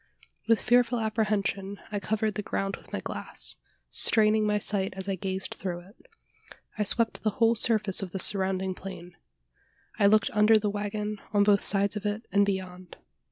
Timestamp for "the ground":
2.33-2.75